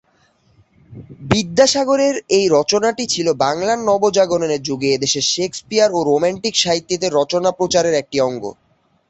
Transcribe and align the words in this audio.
বিদ্যাসাগরের 1.31 2.15
এই 2.37 2.45
রচনাটি 2.49 3.03
ছিল 3.07 3.27
বাংলার 3.43 3.79
নবজাগরণের 3.89 4.61
যুগে 4.63 4.89
এদেশে 4.91 5.21
শেকসপিয়র 5.33 5.89
ও 5.93 5.99
রোম্যান্টিক 6.03 6.55
সাহিত্যিকদের 6.57 7.15
রচনা 7.19 7.49
প্রচারের 7.59 7.95
একটি 8.01 8.17
অঙ্গ। 8.21 8.43